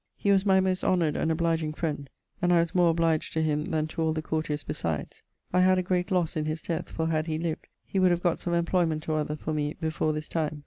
[0.17, 2.09] He was my most honoured and obligeing friend,
[2.41, 5.21] and I was more obliged to him then to all the courtiers besides.
[5.53, 8.23] I had a great losse in his death, for, had he lived, he would have
[8.23, 10.59] got some employment or other for me before this time.